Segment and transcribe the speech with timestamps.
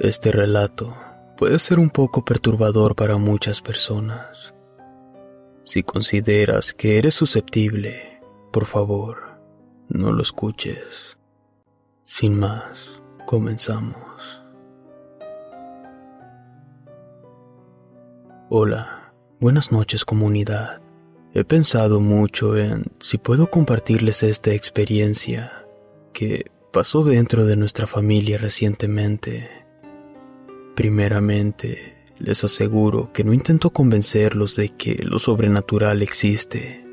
[0.00, 0.96] Este relato
[1.36, 4.54] puede ser un poco perturbador para muchas personas.
[5.64, 8.20] Si consideras que eres susceptible,
[8.52, 9.40] por favor,
[9.88, 11.18] no lo escuches.
[12.04, 14.40] Sin más, comenzamos.
[18.50, 20.80] Hola, buenas noches comunidad.
[21.34, 25.66] He pensado mucho en si puedo compartirles esta experiencia
[26.12, 29.57] que pasó dentro de nuestra familia recientemente.
[30.78, 36.86] Primeramente, les aseguro que no intento convencerlos de que lo sobrenatural existe,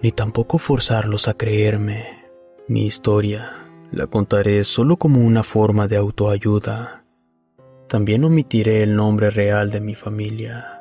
[0.00, 2.24] ni tampoco forzarlos a creerme.
[2.68, 7.04] Mi historia la contaré solo como una forma de autoayuda.
[7.86, 10.80] También omitiré el nombre real de mi familia.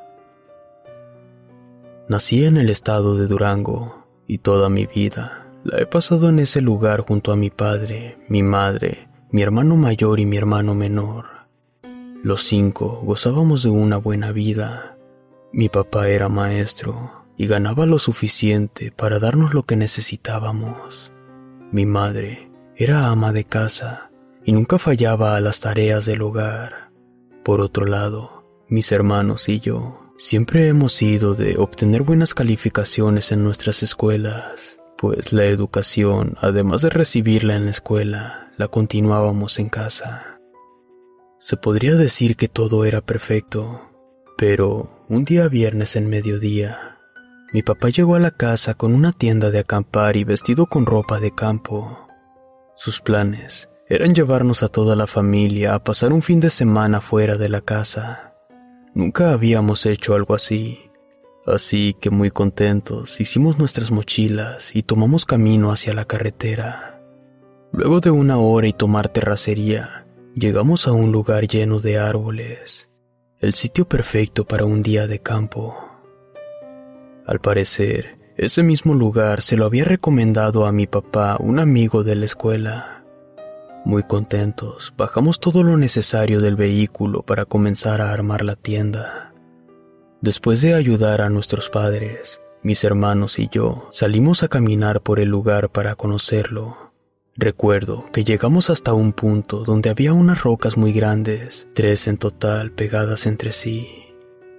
[2.07, 6.61] Nací en el estado de Durango y toda mi vida la he pasado en ese
[6.61, 11.36] lugar junto a mi padre, mi madre, mi hermano mayor y mi hermano menor.
[12.27, 14.97] Los cinco gozábamos de una buena vida.
[15.53, 21.13] Mi papá era maestro y ganaba lo suficiente para darnos lo que necesitábamos.
[21.71, 24.11] Mi madre era ama de casa
[24.43, 26.91] y nunca fallaba a las tareas del hogar.
[27.45, 33.45] Por otro lado, mis hermanos y yo siempre hemos sido de obtener buenas calificaciones en
[33.45, 40.36] nuestras escuelas, pues la educación, además de recibirla en la escuela, la continuábamos en casa.
[41.47, 43.79] Se podría decir que todo era perfecto,
[44.37, 46.97] pero un día viernes en mediodía,
[47.53, 51.21] mi papá llegó a la casa con una tienda de acampar y vestido con ropa
[51.21, 52.05] de campo.
[52.75, 57.37] Sus planes eran llevarnos a toda la familia a pasar un fin de semana fuera
[57.37, 58.33] de la casa.
[58.93, 60.91] Nunca habíamos hecho algo así,
[61.45, 67.01] así que muy contentos hicimos nuestras mochilas y tomamos camino hacia la carretera.
[67.71, 70.06] Luego de una hora y tomar terracería,
[70.39, 72.91] Llegamos a un lugar lleno de árboles,
[73.39, 75.75] el sitio perfecto para un día de campo.
[77.25, 82.13] Al parecer, ese mismo lugar se lo había recomendado a mi papá un amigo de
[82.13, 83.03] la escuela.
[83.83, 89.33] Muy contentos, bajamos todo lo necesario del vehículo para comenzar a armar la tienda.
[90.21, 95.29] Después de ayudar a nuestros padres, mis hermanos y yo salimos a caminar por el
[95.29, 96.86] lugar para conocerlo.
[97.39, 102.71] Recuerdo que llegamos hasta un punto donde había unas rocas muy grandes, tres en total
[102.71, 103.87] pegadas entre sí.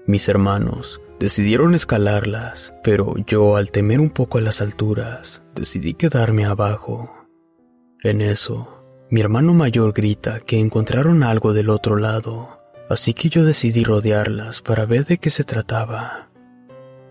[0.06, 6.44] Mis hermanos decidieron escalarlas, pero yo al temer un poco a las alturas, decidí quedarme
[6.44, 7.10] abajo.
[8.04, 13.44] En eso, mi hermano mayor grita que encontraron algo del otro lado, así que yo
[13.44, 16.30] decidí rodearlas para ver de qué se trataba.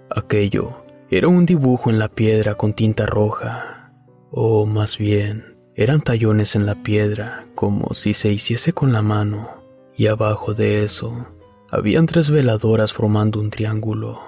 [0.10, 3.92] Aquello era un dibujo en la piedra con tinta roja,
[4.32, 9.62] o más bien, eran tallones en la piedra, como si se hiciese con la mano,
[9.96, 11.28] y abajo de eso
[11.70, 14.20] habían tres veladoras formando un triángulo.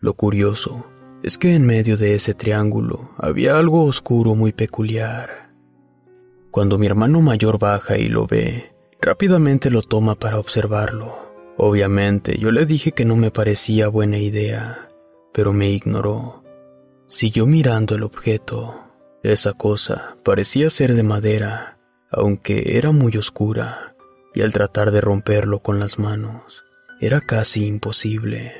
[0.00, 0.86] Lo curioso
[1.22, 5.50] es que en medio de ese triángulo había algo oscuro muy peculiar.
[6.50, 11.18] Cuando mi hermano mayor baja y lo ve, rápidamente lo toma para observarlo.
[11.58, 14.88] Obviamente yo le dije que no me parecía buena idea,
[15.34, 16.42] pero me ignoró.
[17.06, 18.81] Siguió mirando el objeto
[19.22, 21.78] Esa cosa parecía ser de madera,
[22.10, 23.94] aunque era muy oscura,
[24.34, 26.64] y al tratar de romperlo con las manos,
[27.00, 28.52] era casi imposible.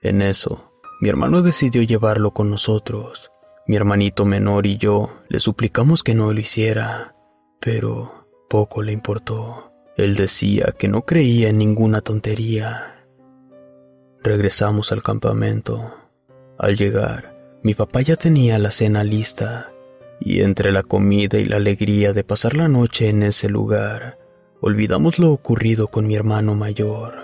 [0.00, 0.72] En eso,
[1.02, 3.30] mi hermano decidió llevarlo con nosotros.
[3.66, 7.14] Mi hermanito menor y yo le suplicamos que no lo hiciera,
[7.60, 9.72] pero poco le importó.
[9.98, 13.04] Él decía que no creía en ninguna tontería.
[14.22, 15.94] Regresamos al campamento.
[16.58, 19.71] Al llegar, mi papá ya tenía la cena lista
[20.24, 24.18] y entre la comida y la alegría de pasar la noche en ese lugar,
[24.60, 27.14] olvidamos lo ocurrido con mi hermano mayor.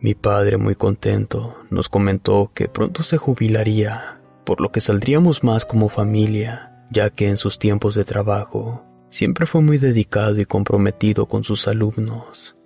[0.00, 5.66] Mi padre, muy contento, nos comentó que pronto se jubilaría, por lo que saldríamos más
[5.66, 11.26] como familia, ya que en sus tiempos de trabajo siempre fue muy dedicado y comprometido
[11.26, 12.56] con sus alumnos.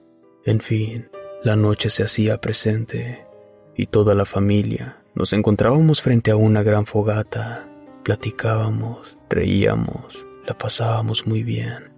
[0.44, 1.08] En fin,
[1.42, 3.26] la noche se hacía presente
[3.76, 7.68] y toda la familia nos encontrábamos frente a una gran fogata
[8.04, 11.90] Platicábamos, reíamos, la pasábamos muy bien.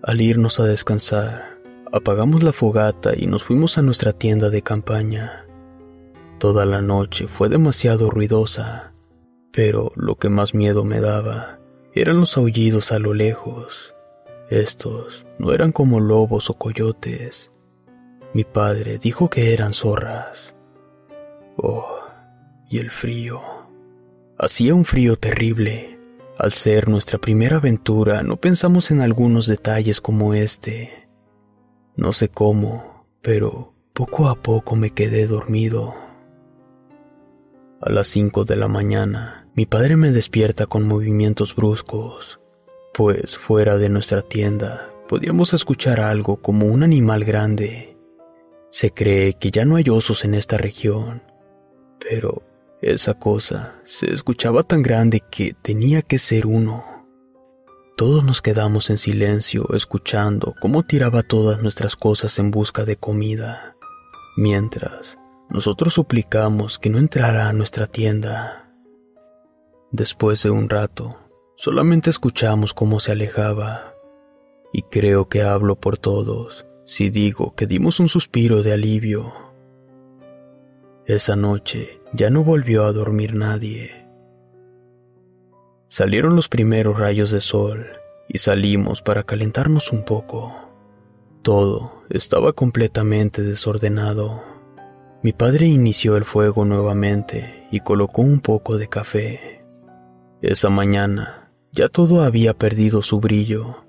[0.00, 1.58] Al irnos a descansar,
[1.92, 5.44] apagamos la fogata y nos fuimos a nuestra tienda de campaña.
[6.38, 8.92] Toda la noche fue demasiado ruidosa,
[9.52, 11.58] pero lo que más miedo me daba
[11.92, 13.94] eran los aullidos a lo lejos.
[14.48, 17.50] Estos no eran como lobos o coyotes.
[18.32, 20.54] Mi padre dijo que eran zorras.
[21.56, 21.98] Oh,
[22.70, 23.51] y el frío.
[24.42, 26.00] Hacía un frío terrible.
[26.36, 31.08] Al ser nuestra primera aventura, no pensamos en algunos detalles como este.
[31.94, 35.94] No sé cómo, pero poco a poco me quedé dormido.
[37.80, 42.40] A las cinco de la mañana, mi padre me despierta con movimientos bruscos,
[42.92, 47.96] pues fuera de nuestra tienda podíamos escuchar algo como un animal grande.
[48.70, 51.22] Se cree que ya no hay osos en esta región,
[52.00, 52.42] pero
[52.82, 56.84] esa cosa se escuchaba tan grande que tenía que ser uno.
[57.96, 63.76] Todos nos quedamos en silencio escuchando cómo tiraba todas nuestras cosas en busca de comida,
[64.36, 65.16] mientras
[65.48, 68.74] nosotros suplicamos que no entrara a nuestra tienda.
[69.92, 71.16] Después de un rato,
[71.56, 73.94] solamente escuchamos cómo se alejaba,
[74.72, 79.32] y creo que hablo por todos si digo que dimos un suspiro de alivio.
[81.06, 84.06] Esa noche ya no volvió a dormir nadie.
[85.88, 87.86] Salieron los primeros rayos de sol
[88.28, 90.54] y salimos para calentarnos un poco.
[91.42, 94.42] Todo estaba completamente desordenado.
[95.22, 99.64] Mi padre inició el fuego nuevamente y colocó un poco de café.
[100.42, 103.84] Esa mañana ya todo había perdido su brillo.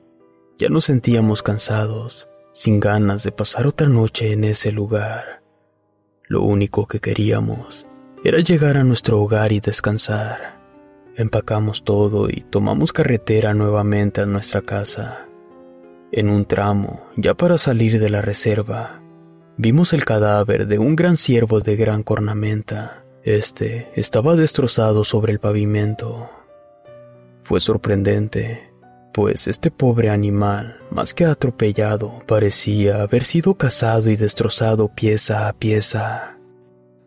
[0.58, 5.42] Ya nos sentíamos cansados, sin ganas de pasar otra noche en ese lugar.
[6.28, 7.86] Lo único que queríamos
[8.24, 10.62] era llegar a nuestro hogar y descansar.
[11.18, 15.28] Empacamos todo y tomamos carretera nuevamente a nuestra casa.
[16.12, 19.02] En un tramo, ya para salir de la reserva,
[19.58, 23.04] vimos el cadáver de un gran ciervo de gran cornamenta.
[23.24, 26.30] Este estaba destrozado sobre el pavimento.
[27.44, 28.72] Fue sorprendente,
[29.14, 35.54] pues este pobre animal, más que atropellado, parecía haber sido cazado y destrozado pieza a
[35.54, 36.33] pieza.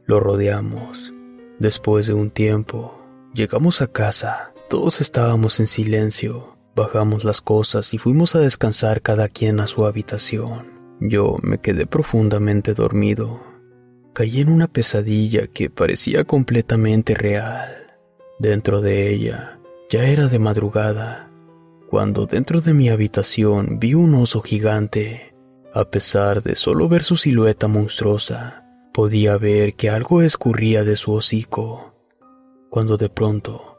[0.07, 1.13] Lo rodeamos.
[1.59, 3.05] Después de un tiempo,
[3.35, 4.53] llegamos a casa.
[4.69, 6.57] Todos estábamos en silencio.
[6.77, 10.97] Bajamos las cosas y fuimos a descansar cada quien a su habitación.
[11.01, 13.41] Yo me quedé profundamente dormido.
[14.13, 17.87] Caí en una pesadilla que parecía completamente real.
[18.39, 19.59] Dentro de ella,
[19.91, 21.31] ya era de madrugada,
[21.91, 25.35] cuando dentro de mi habitación vi un oso gigante.
[25.75, 28.66] A pesar de solo ver su silueta monstruosa,
[28.97, 31.93] Podía ver que algo escurría de su hocico,
[32.71, 33.77] cuando de pronto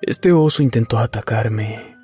[0.00, 1.94] este oso intentó atacarme,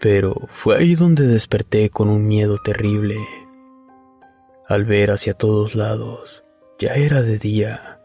[0.00, 3.18] pero fue ahí donde desperté con un miedo terrible.
[4.66, 6.42] Al ver hacia todos lados,
[6.78, 8.00] ya era de día,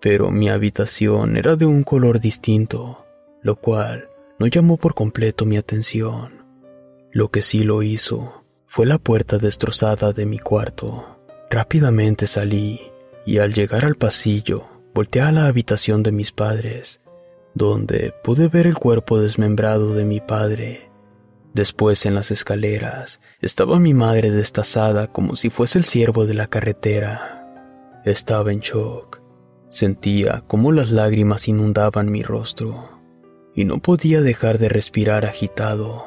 [0.00, 3.06] pero mi habitación era de un color distinto,
[3.42, 6.44] lo cual no llamó por completo mi atención.
[7.10, 11.18] Lo que sí lo hizo fue la puerta destrozada de mi cuarto.
[11.50, 12.87] Rápidamente salí
[13.28, 17.02] y al llegar al pasillo volteé a la habitación de mis padres,
[17.52, 20.90] donde pude ver el cuerpo desmembrado de mi padre.
[21.52, 26.46] Después en las escaleras estaba mi madre destazada como si fuese el ciervo de la
[26.46, 28.00] carretera.
[28.06, 29.20] Estaba en shock.
[29.68, 32.98] Sentía cómo las lágrimas inundaban mi rostro
[33.54, 36.06] y no podía dejar de respirar agitado.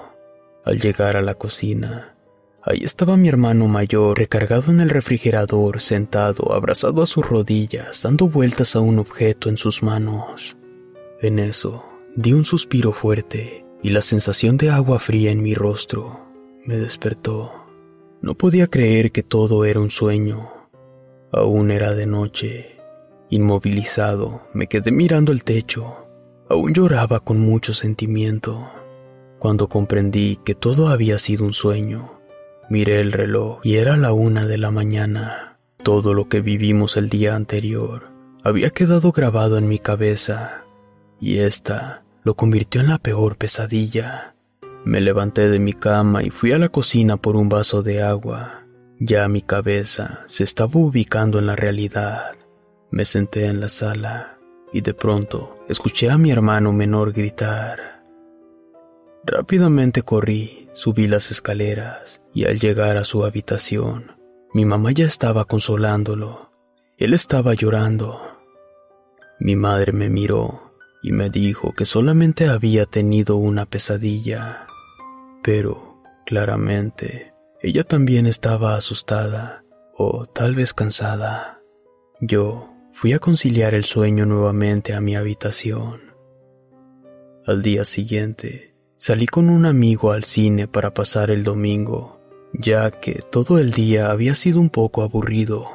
[0.66, 2.11] Al llegar a la cocina,
[2.64, 8.28] Ahí estaba mi hermano mayor recargado en el refrigerador, sentado, abrazado a sus rodillas, dando
[8.28, 10.58] vueltas a un objeto en sus manos.
[11.22, 11.84] En eso,
[12.16, 16.20] di un suspiro fuerte y la sensación de agua fría en mi rostro
[16.66, 17.52] me despertó.
[18.22, 20.52] No podía creer que todo era un sueño.
[21.32, 22.78] Aún era de noche.
[23.30, 26.06] Inmovilizado, me quedé mirando el techo.
[26.48, 28.70] Aún lloraba con mucho sentimiento.
[29.40, 32.21] Cuando comprendí que todo había sido un sueño,
[32.72, 35.58] miré el reloj y era la una de la mañana.
[35.84, 38.04] Todo lo que vivimos el día anterior
[38.46, 40.64] había quedado grabado en mi cabeza
[41.20, 44.36] y esta lo convirtió en la peor pesadilla.
[44.86, 48.64] Me levanté de mi cama y fui a la cocina por un vaso de agua.
[49.00, 52.38] Ya mi cabeza se estaba ubicando en la realidad.
[52.90, 54.38] Me senté en la sala
[54.72, 58.02] y de pronto escuché a mi hermano menor gritar.
[59.26, 64.18] Rápidamente corrí, subí las escaleras y al llegar a su habitación,
[64.54, 66.52] mi mamá ya estaba consolándolo.
[66.98, 68.22] Él estaba llorando.
[69.40, 74.68] Mi madre me miró y me dijo que solamente había tenido una pesadilla,
[75.42, 79.64] pero claramente ella también estaba asustada
[79.96, 81.62] o tal vez cansada.
[82.20, 86.14] Yo fui a conciliar el sueño nuevamente a mi habitación.
[87.46, 88.71] Al día siguiente,
[89.02, 92.20] salí con un amigo al cine para pasar el domingo,
[92.54, 95.66] ya que todo el día había sido un poco aburrido.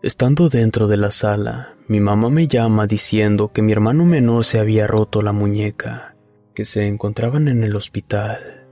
[0.00, 4.60] Estando dentro de la sala, mi mamá me llama diciendo que mi hermano menor se
[4.60, 6.14] había roto la muñeca,
[6.54, 8.68] que se encontraban en el hospital.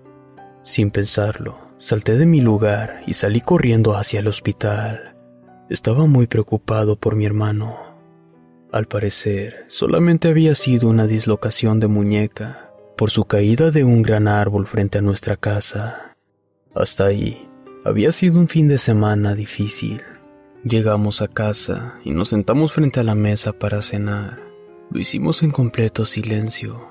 [0.62, 5.16] Sin pensarlo, salté de mi lugar y salí corriendo hacia el hospital.
[5.68, 7.76] Estaba muy preocupado por mi hermano.
[8.70, 12.65] Al parecer, solamente había sido una dislocación de muñeca
[12.96, 16.16] por su caída de un gran árbol frente a nuestra casa.
[16.74, 17.48] Hasta ahí,
[17.84, 20.02] había sido un fin de semana difícil.
[20.64, 24.38] Llegamos a casa y nos sentamos frente a la mesa para cenar.
[24.90, 26.88] Lo hicimos en completo silencio.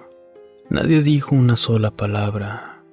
[0.70, 2.84] Nadie dijo una sola palabra.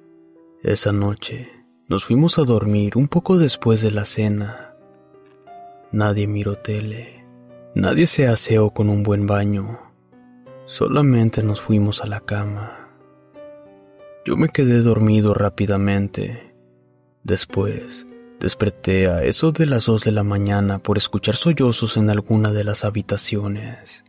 [0.63, 1.49] Esa noche
[1.87, 4.75] nos fuimos a dormir un poco después de la cena.
[5.91, 7.23] Nadie miró tele.
[7.75, 9.79] Nadie se aseó con un buen baño.
[10.65, 12.82] Solamente nos fuimos a la cama.
[14.25, 16.53] Yo me quedé dormido rápidamente.
[17.23, 18.05] Después
[18.43, 22.65] Desperté a eso de las dos de la mañana por escuchar sollozos en alguna de
[22.65, 24.03] las habitaciones.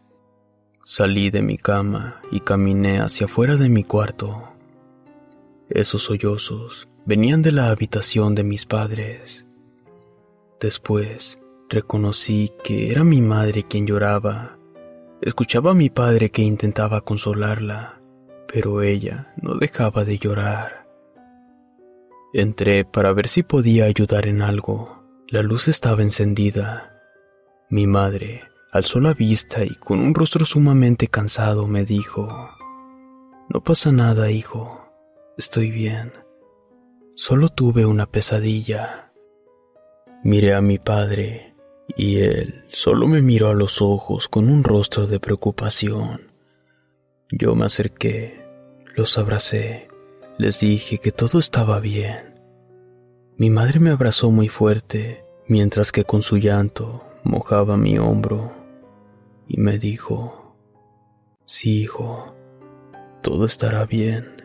[0.82, 4.48] Salí de mi cama y caminé hacia afuera de mi cuarto.
[5.68, 9.46] Esos sollozos venían de la habitación de mis padres.
[10.58, 14.58] Después reconocí que era mi madre quien lloraba.
[15.22, 17.93] Escuchaba a mi padre que intentaba consolarla,
[18.54, 20.86] pero ella no dejaba de llorar.
[22.32, 25.02] Entré para ver si podía ayudar en algo.
[25.26, 27.02] La luz estaba encendida.
[27.68, 32.28] Mi madre alzó la vista y con un rostro sumamente cansado me dijo,
[33.52, 34.88] No pasa nada, hijo.
[35.36, 36.12] Estoy bien.
[37.16, 39.12] Solo tuve una pesadilla.
[40.22, 41.56] Miré a mi padre
[41.96, 46.32] y él solo me miró a los ojos con un rostro de preocupación.
[47.30, 48.43] Yo me acerqué,
[48.96, 49.88] los abracé
[50.38, 52.40] les dije que todo estaba bien.
[53.36, 58.52] Mi madre me abrazó muy fuerte, mientras que con su llanto mojaba mi hombro,
[59.46, 60.56] y me dijo,
[61.44, 62.34] Sí, hijo,
[63.22, 64.44] todo estará bien.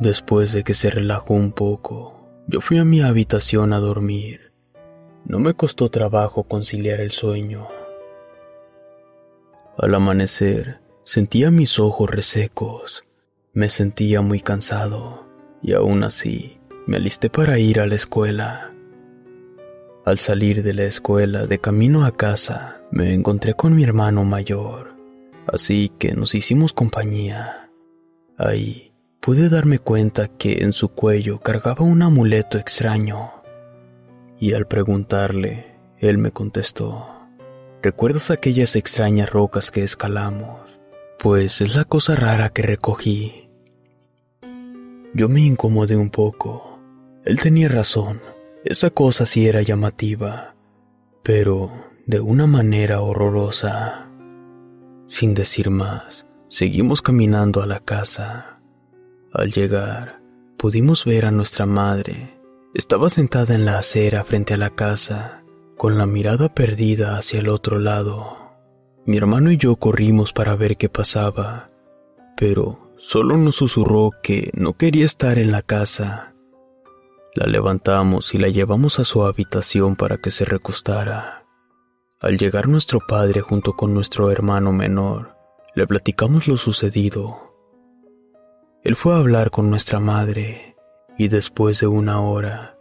[0.00, 4.52] Después de que se relajó un poco, yo fui a mi habitación a dormir.
[5.24, 7.66] No me costó trabajo conciliar el sueño.
[9.76, 13.07] Al amanecer, sentía mis ojos resecos
[13.58, 15.26] me sentía muy cansado
[15.60, 18.72] y aún así me alisté para ir a la escuela.
[20.04, 24.94] Al salir de la escuela de camino a casa, me encontré con mi hermano mayor,
[25.48, 27.68] así que nos hicimos compañía.
[28.36, 33.32] Ahí pude darme cuenta que en su cuello cargaba un amuleto extraño.
[34.38, 37.26] Y al preguntarle, él me contestó,
[37.82, 40.78] ¿recuerdas aquellas extrañas rocas que escalamos?
[41.18, 43.47] Pues es la cosa rara que recogí.
[45.18, 46.78] Yo me incomodé un poco.
[47.24, 48.20] Él tenía razón.
[48.64, 50.54] Esa cosa sí era llamativa,
[51.24, 51.72] pero
[52.06, 54.06] de una manera horrorosa.
[55.08, 58.60] Sin decir más, seguimos caminando a la casa.
[59.32, 60.20] Al llegar,
[60.56, 62.38] pudimos ver a nuestra madre.
[62.72, 65.42] Estaba sentada en la acera frente a la casa,
[65.76, 68.36] con la mirada perdida hacia el otro lado.
[69.04, 71.70] Mi hermano y yo corrimos para ver qué pasaba,
[72.36, 76.34] pero solo nos susurró que no quería estar en la casa.
[77.34, 81.44] La levantamos y la llevamos a su habitación para que se recostara.
[82.20, 85.36] Al llegar nuestro padre junto con nuestro hermano menor,
[85.74, 87.54] le platicamos lo sucedido.
[88.82, 90.76] él fue a hablar con nuestra madre
[91.16, 92.76] y después de una hora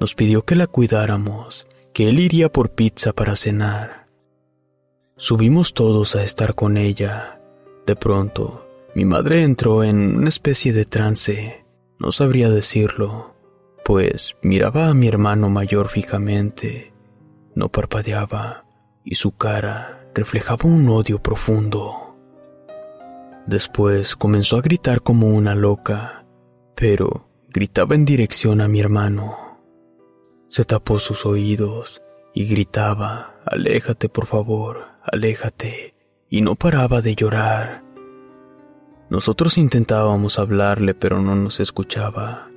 [0.00, 4.06] nos pidió que la cuidáramos, que él iría por pizza para cenar.
[5.16, 7.40] Subimos todos a estar con ella.
[7.86, 8.59] De pronto,
[8.94, 11.64] mi madre entró en una especie de trance,
[11.98, 13.34] no sabría decirlo,
[13.84, 16.92] pues miraba a mi hermano mayor fijamente,
[17.54, 18.64] no parpadeaba
[19.04, 22.16] y su cara reflejaba un odio profundo.
[23.46, 26.24] Después comenzó a gritar como una loca,
[26.74, 29.58] pero gritaba en dirección a mi hermano.
[30.48, 32.02] Se tapó sus oídos
[32.34, 35.94] y gritaba, Aléjate por favor, aléjate,
[36.28, 37.82] y no paraba de llorar.
[39.10, 42.48] Nosotros intentábamos hablarle, pero no nos escuchaba,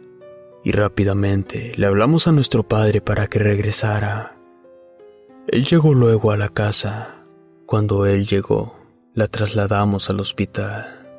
[0.64, 4.38] y rápidamente le hablamos a nuestro padre para que regresara.
[5.48, 7.16] Él llegó luego a la casa.
[7.66, 8.78] Cuando él llegó,
[9.16, 11.10] la trasladamos al hospital.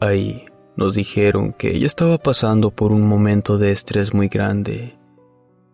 [0.00, 4.98] Ahí nos dijeron que ella estaba pasando por un momento de estrés muy grande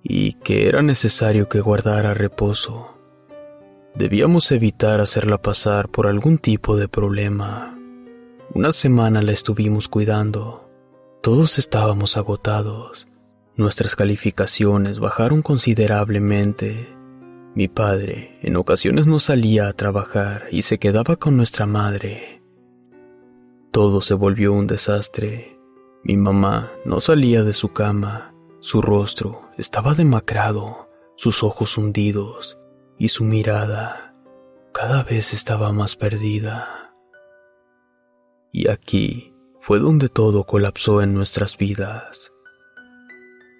[0.02, 2.94] y que era necesario que guardara reposo.
[3.94, 7.78] Debíamos evitar hacerla pasar por algún tipo de problema.
[8.54, 10.68] Una semana la estuvimos cuidando.
[11.22, 13.08] Todos estábamos agotados.
[13.56, 16.94] Nuestras calificaciones bajaron considerablemente.
[17.54, 22.42] Mi padre en ocasiones no salía a trabajar y se quedaba con nuestra madre.
[23.70, 25.58] Todo se volvió un desastre.
[26.04, 28.34] Mi mamá no salía de su cama.
[28.60, 32.58] Su rostro estaba demacrado, sus ojos hundidos
[32.98, 34.14] y su mirada
[34.74, 36.81] cada vez estaba más perdida.
[38.52, 42.32] Y aquí fue donde todo colapsó en nuestras vidas.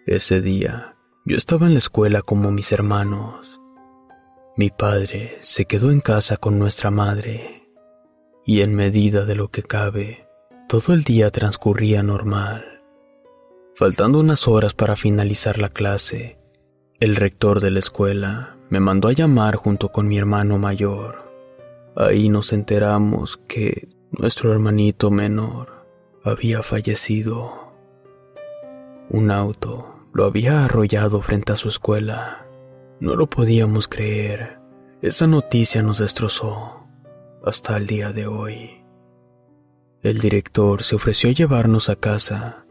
[0.07, 3.61] Ese día yo estaba en la escuela como mis hermanos.
[4.57, 7.71] Mi padre se quedó en casa con nuestra madre
[8.45, 10.27] y en medida de lo que cabe,
[10.69, 12.83] todo el día transcurría normal.
[13.75, 16.39] Faltando unas horas para finalizar la clase,
[17.01, 21.33] el rector de la escuela me mandó a llamar junto con mi hermano mayor.
[21.97, 25.87] Ahí nos enteramos que nuestro hermanito menor
[26.23, 27.73] había fallecido.
[29.09, 32.47] Un auto lo había arrollado frente a su escuela.
[33.01, 34.59] No lo podíamos creer.
[35.01, 36.87] Esa noticia nos destrozó
[37.45, 38.85] hasta el día de hoy.
[40.03, 42.67] El director se ofreció a llevarnos a casa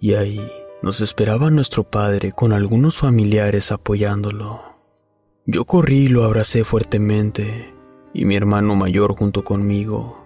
[0.00, 0.50] y ahí
[0.82, 4.60] nos esperaba nuestro padre con algunos familiares apoyándolo.
[5.46, 7.74] Yo corrí y lo abracé fuertemente,
[8.12, 10.19] y mi hermano mayor junto conmigo.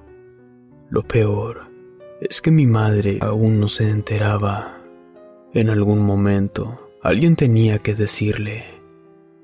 [0.95, 1.73] Lo peor
[2.21, 4.79] es que mi madre aún no se enteraba.
[5.53, 8.63] En algún momento alguien tenía que decirle.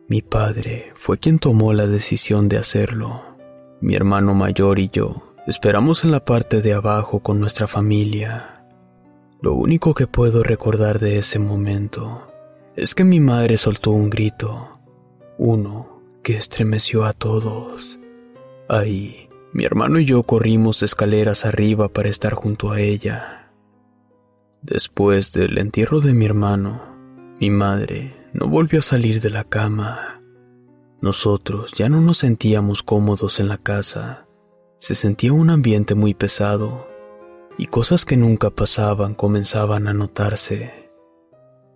[0.07, 3.23] Mi padre fue quien tomó la decisión de hacerlo.
[3.81, 8.65] Mi hermano mayor y yo esperamos en la parte de abajo con nuestra familia.
[9.41, 12.29] Lo único que puedo recordar de ese momento
[12.77, 14.79] es que mi madre soltó un grito,
[15.37, 17.99] uno que estremeció a todos.
[18.69, 23.51] Ahí, mi hermano y yo corrimos escaleras arriba para estar junto a ella.
[24.63, 26.83] Después del entierro de mi hermano,
[27.41, 30.23] mi madre no volvió a salir de la cama.
[31.01, 34.27] Nosotros ya no nos sentíamos cómodos en la casa.
[34.79, 36.87] Se sentía un ambiente muy pesado
[37.59, 40.91] y cosas que nunca pasaban comenzaban a notarse.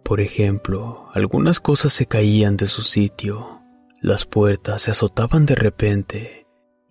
[0.05, 3.63] Por ejemplo, algunas cosas se caían de su sitio,
[4.01, 6.44] las puertas se azotaban de repente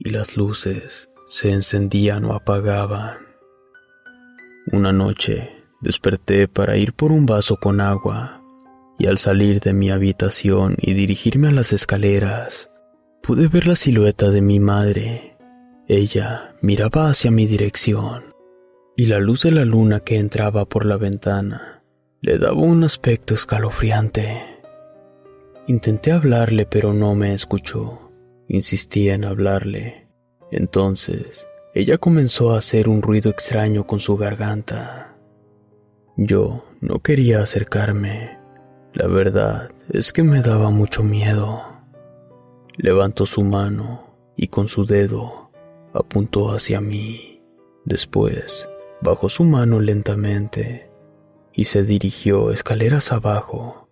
[0.04, 3.18] y las luces se encendían o apagaban.
[4.72, 5.50] Una noche
[5.82, 8.42] desperté para ir por un vaso con agua
[8.98, 12.70] y al salir de mi habitación y dirigirme a las escaleras,
[13.22, 15.38] pude ver la silueta de mi madre.
[15.88, 18.34] Ella miraba hacia mi dirección
[18.96, 21.84] y la luz de la luna que entraba por la ventana
[22.22, 24.42] le daba un aspecto escalofriante.
[25.68, 28.03] Intenté hablarle pero no me escuchó.
[28.47, 30.08] Insistí en hablarle.
[30.51, 35.15] Entonces, ella comenzó a hacer un ruido extraño con su garganta.
[36.17, 38.38] Yo no quería acercarme.
[38.93, 41.63] La verdad es que me daba mucho miedo.
[42.77, 45.51] Levantó su mano y con su dedo
[45.93, 47.41] apuntó hacia mí.
[47.86, 48.69] Después
[49.01, 50.89] bajó su mano lentamente
[51.51, 53.88] y se dirigió escaleras abajo.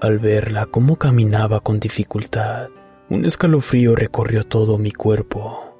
[0.00, 2.68] Al verla cómo caminaba con dificultad,
[3.10, 5.74] un escalofrío recorrió todo mi cuerpo.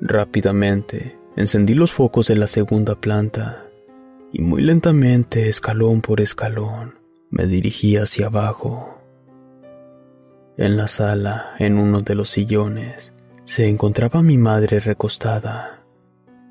[0.00, 3.66] Rápidamente encendí los focos de la segunda planta
[4.32, 6.98] y muy lentamente, escalón por escalón,
[7.30, 8.98] me dirigí hacia abajo.
[10.56, 13.12] En la sala, en uno de los sillones,
[13.44, 15.84] se encontraba mi madre recostada.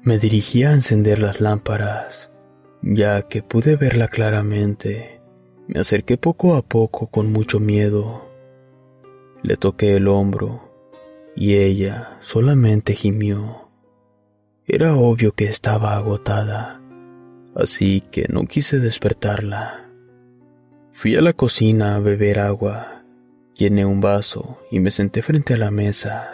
[0.04, 2.32] Me dirigí a encender las lámparas,
[2.82, 5.20] ya que pude verla claramente.
[5.68, 8.25] Me acerqué poco a poco con mucho miedo.
[9.46, 10.72] Le toqué el hombro
[11.36, 13.70] y ella solamente gimió.
[14.66, 16.82] Era obvio que estaba agotada,
[17.54, 19.88] así que no quise despertarla.
[20.94, 23.04] Fui a la cocina a beber agua,
[23.54, 26.32] llené un vaso y me senté frente a la mesa.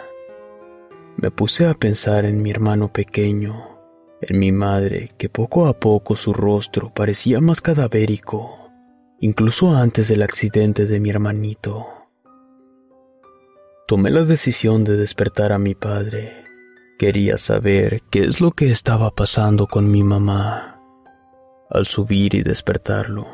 [1.18, 3.78] Me puse a pensar en mi hermano pequeño,
[4.22, 8.70] en mi madre, que poco a poco su rostro parecía más cadavérico,
[9.20, 12.01] incluso antes del accidente de mi hermanito.
[13.86, 16.44] Tomé la decisión de despertar a mi padre.
[16.98, 20.80] Quería saber qué es lo que estaba pasando con mi mamá.
[21.68, 23.26] Al subir y despertarlo,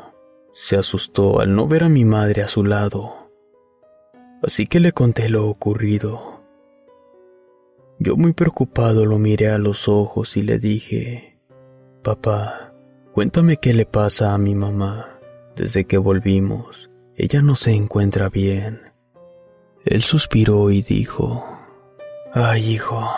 [0.51, 3.29] se asustó al no ver a mi madre a su lado.
[4.41, 6.41] Así que le conté lo ocurrido.
[7.99, 11.37] Yo muy preocupado lo miré a los ojos y le dije,
[12.01, 12.73] Papá,
[13.11, 15.19] cuéntame qué le pasa a mi mamá.
[15.55, 18.88] Desde que volvimos, ella no se encuentra bien.
[19.89, 21.45] Él suspiró y dijo,
[22.33, 23.11] Ay, hijo,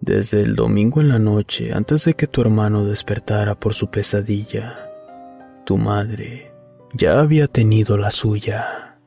[0.00, 4.76] desde el domingo en la noche, antes de que tu hermano despertara por su pesadilla,
[5.64, 6.52] tu madre
[6.92, 9.00] ya había tenido la suya.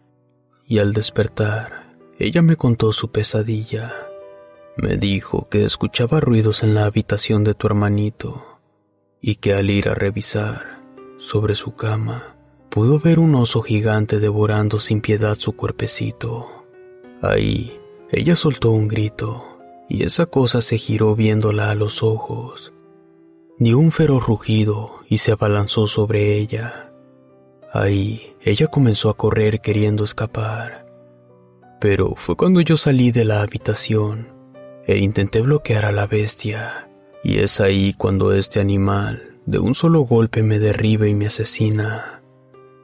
[0.66, 3.94] Y al despertar, ella me contó su pesadilla
[4.78, 8.60] me dijo que escuchaba ruidos en la habitación de tu hermanito
[9.20, 10.84] y que al ir a revisar
[11.18, 12.37] sobre su cama
[12.78, 16.46] pudo ver un oso gigante devorando sin piedad su cuerpecito.
[17.24, 17.76] Ahí,
[18.12, 19.44] ella soltó un grito
[19.90, 22.74] y esa cosa se giró viéndola a los ojos.
[23.58, 26.94] Dio un feroz rugido y se abalanzó sobre ella.
[27.74, 30.86] Ahí, ella comenzó a correr queriendo escapar.
[31.82, 34.28] Pero fue cuando yo salí de la habitación
[34.86, 36.88] e intenté bloquear a la bestia,
[37.24, 42.17] y es ahí cuando este animal de un solo golpe me derriba y me asesina.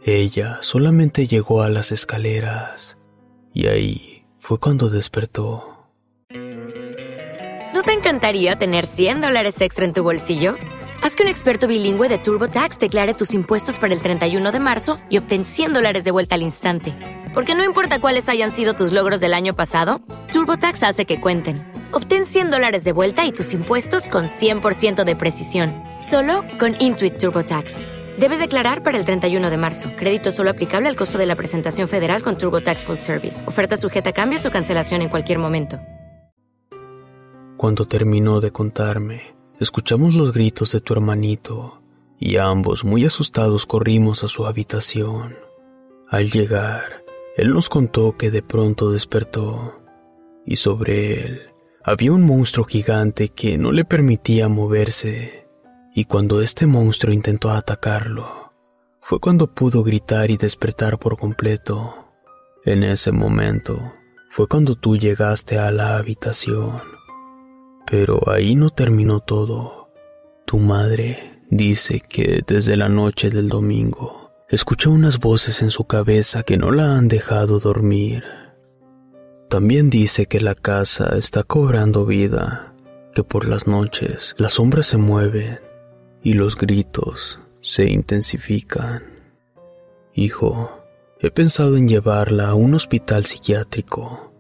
[0.06, 2.98] Ella solamente llegó a las escaleras,
[3.54, 5.88] y ahí fue cuando despertó.
[7.74, 10.56] ¿No te encantaría tener 100 dólares extra en tu bolsillo?
[11.02, 14.98] Haz que un experto bilingüe de TurboTax declare tus impuestos para el 31 de marzo
[15.10, 16.94] y obtén 100 dólares de vuelta al instante.
[17.34, 21.74] Porque no importa cuáles hayan sido tus logros del año pasado, TurboTax hace que cuenten
[21.94, 27.18] Obtén 100 dólares de vuelta y tus impuestos con 100% de precisión, solo con Intuit
[27.18, 27.84] TurboTax.
[28.18, 29.90] Debes declarar para el 31 de marzo.
[29.96, 33.48] Crédito solo aplicable al costo de la presentación federal con TurboTax Full Service.
[33.48, 35.80] Oferta sujeta a cambios o cancelación en cualquier momento.
[37.58, 41.82] Cuando terminó de contarme, escuchamos los gritos de tu hermanito
[42.20, 45.36] y ambos, muy asustados, corrimos a su habitación.
[46.10, 47.04] Al llegar,
[47.36, 49.76] él nos contó que de pronto despertó
[50.46, 51.42] y sobre él
[51.84, 55.43] había un monstruo gigante que no le permitía moverse,
[55.94, 58.52] y cuando este monstruo intentó atacarlo,
[59.00, 62.08] fue cuando pudo gritar y despertar por completo.
[62.66, 63.94] En ese momento
[64.32, 66.82] fue cuando tú llegaste a la habitación.
[67.86, 69.92] Pero ahí no terminó todo.
[70.46, 76.44] Tu madre dice que desde la noche del domingo escuchó unas voces en su cabeza
[76.44, 78.24] que no la han dejado dormir.
[79.50, 82.74] También dice que la casa está cobrando vida,
[83.14, 85.60] que por las noches las sombras se mueven
[86.24, 89.04] y los gritos se intensifican.
[90.14, 90.72] Hijo,
[91.20, 94.32] he pensado en llevarla a un hospital psiquiátrico,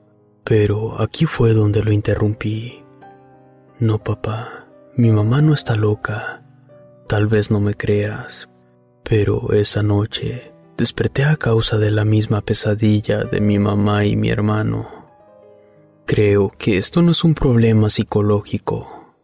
[0.43, 2.83] pero aquí fue donde lo interrumpí.
[3.79, 6.43] No, papá, mi mamá no está loca.
[7.07, 8.49] Tal vez no me creas,
[9.03, 14.29] pero esa noche desperté a causa de la misma pesadilla de mi mamá y mi
[14.29, 14.89] hermano.
[16.05, 19.15] Creo que esto no es un problema psicológico.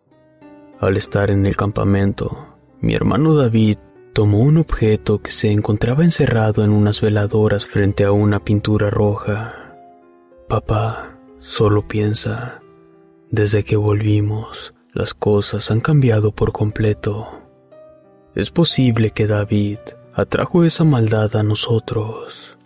[0.80, 2.49] Al estar en el campamento,
[2.82, 3.78] mi hermano David
[4.13, 9.76] tomó un objeto que se encontraba encerrado en unas veladoras frente a una pintura roja.
[10.48, 12.62] Papá, solo piensa,
[13.32, 17.28] desde que volvimos, las cosas han cambiado por completo.
[18.36, 19.80] Es posible que David
[20.13, 22.58] atrajo esa maldad a nosotros.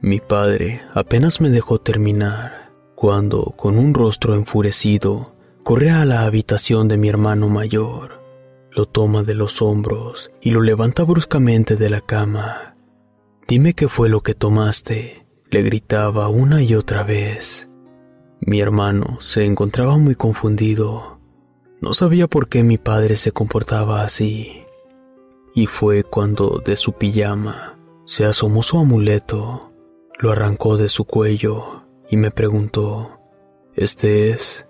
[0.00, 5.32] Mi padre apenas me dejó terminar cuando, con un rostro enfurecido,
[5.64, 8.21] corre a la habitación de mi hermano mayor,
[8.74, 12.76] lo toma de los hombros y lo levanta bruscamente de la cama.
[13.46, 17.68] Dime qué fue lo que tomaste, le gritaba una y otra vez.
[18.40, 21.20] Mi hermano se encontraba muy confundido.
[21.80, 24.64] No sabía por qué mi padre se comportaba así.
[25.54, 29.72] Y fue cuando de su pijama se asomó su amuleto,
[30.18, 33.20] lo arrancó de su cuello y me preguntó,
[33.74, 34.66] ¿este es?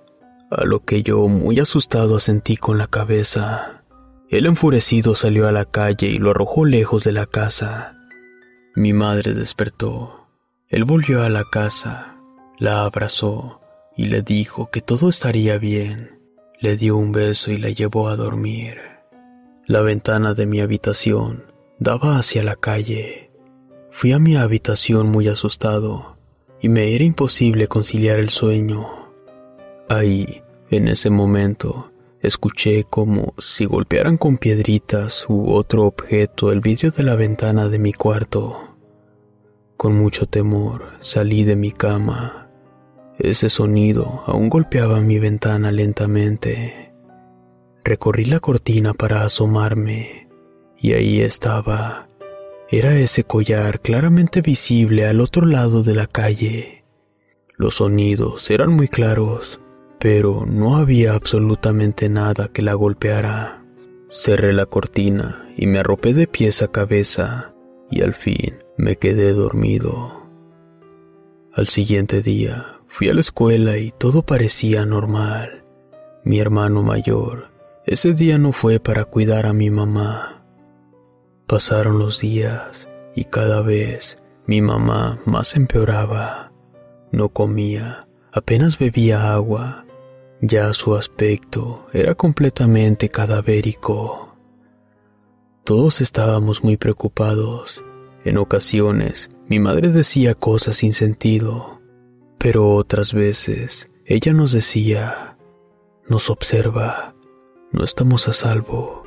[0.53, 3.82] a lo que yo, muy asustado, asentí con la cabeza.
[4.33, 7.99] Él enfurecido salió a la calle y lo arrojó lejos de la casa.
[8.75, 10.27] Mi madre despertó.
[10.71, 12.17] Él volvió a la casa,
[12.59, 13.61] la abrazó
[13.95, 16.19] y le dijo que todo estaría bien.
[16.59, 18.79] Le dio un beso y la llevó a dormir.
[19.67, 21.45] La ventana de mi habitación
[21.79, 23.31] daba hacia la calle.
[23.91, 26.17] Fui a mi habitación muy asustado
[26.59, 28.89] y me era imposible conciliar el sueño.
[29.91, 30.41] Ahí,
[30.71, 31.92] en ese momento,
[32.23, 37.79] escuché como si golpearan con piedritas u otro objeto el vidrio de la ventana de
[37.79, 38.77] mi cuarto.
[39.77, 42.49] Con mucho temor salí de mi cama.
[43.19, 46.93] Ese sonido aún golpeaba mi ventana lentamente.
[47.85, 50.29] Recorrí la cortina para asomarme
[50.79, 52.09] y ahí estaba
[52.73, 56.85] era ese collar claramente visible al otro lado de la calle.
[57.59, 59.61] Los sonidos eran muy claros,
[60.03, 63.65] pero no había absolutamente nada que la golpeara.
[64.11, 67.55] Cerré la cortina y me arropé de pies a cabeza
[67.89, 70.27] y al fin me quedé dormido.
[71.53, 75.63] Al siguiente día fui a la escuela y todo parecía normal.
[76.25, 77.53] Mi hermano mayor
[77.87, 80.45] ese día no fue para cuidar a mi mamá.
[81.47, 86.51] Pasaron los días y cada vez mi mamá más empeoraba.
[87.13, 89.85] No comía, apenas bebía agua.
[90.45, 94.35] Ya su aspecto era completamente cadavérico.
[95.63, 97.81] Todos estábamos muy preocupados.
[98.25, 101.81] En ocasiones mi madre decía cosas sin sentido,
[102.39, 105.37] pero otras veces ella nos decía,
[106.09, 107.15] nos observa,
[107.71, 109.05] no estamos a salvo,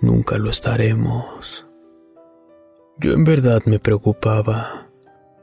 [0.00, 1.66] nunca lo estaremos.
[2.96, 4.88] Yo en verdad me preocupaba.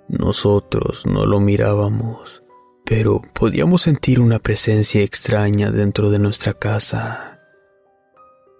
[0.08, 2.44] Nosotros no lo mirábamos,
[2.88, 7.42] pero podíamos sentir una presencia extraña dentro de nuestra casa.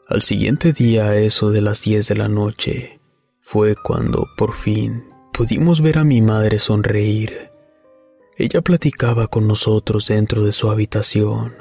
[0.08, 3.00] Al siguiente día, a eso de las 10 de la noche,
[3.42, 7.52] fue cuando, por fin, pudimos ver a mi madre sonreír.
[8.36, 11.56] Ella platicaba con nosotros dentro de su habitación.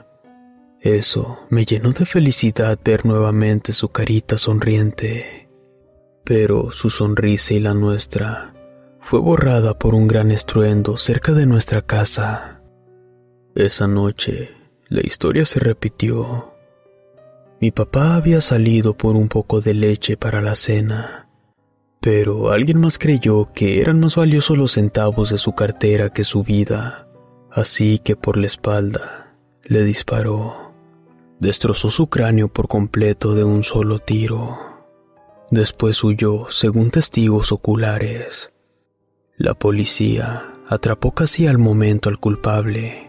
[0.80, 5.46] Eso me llenó de felicidad ver nuevamente su carita sonriente
[6.26, 8.52] pero su sonrisa y la nuestra
[8.98, 12.55] fue borrada por un gran estruendo cerca de nuestra casa.
[13.56, 14.50] Esa noche,
[14.90, 16.52] la historia se repitió.
[17.58, 21.30] Mi papá había salido por un poco de leche para la cena,
[22.02, 26.42] pero alguien más creyó que eran más valiosos los centavos de su cartera que su
[26.42, 27.08] vida,
[27.50, 30.74] así que por la espalda le disparó.
[31.40, 34.58] Destrozó su cráneo por completo de un solo tiro.
[35.50, 38.52] Después huyó, según testigos oculares.
[39.38, 43.05] La policía atrapó casi al momento al culpable.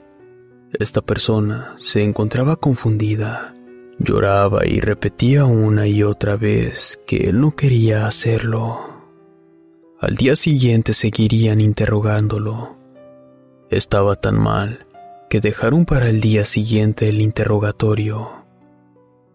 [0.73, 3.55] Esta persona se encontraba confundida.
[3.99, 8.79] Lloraba y repetía una y otra vez que él no quería hacerlo.
[9.99, 12.75] Al día siguiente seguirían interrogándolo.
[13.69, 14.85] Estaba tan mal
[15.29, 18.45] que dejaron para el día siguiente el interrogatorio.